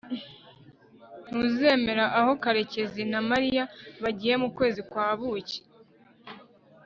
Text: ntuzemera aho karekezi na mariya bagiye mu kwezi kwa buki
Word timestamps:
ntuzemera 1.27 2.05
aho 2.19 2.31
karekezi 2.43 3.01
na 3.11 3.19
mariya 3.29 3.63
bagiye 4.03 4.35
mu 4.41 4.49
kwezi 4.57 4.81
kwa 4.89 5.07
buki 5.19 5.59